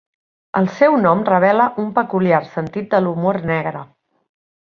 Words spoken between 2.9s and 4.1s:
de l'humor negre.